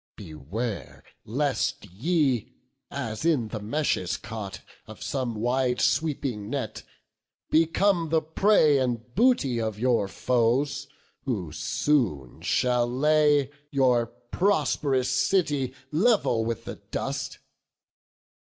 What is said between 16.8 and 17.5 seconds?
dust.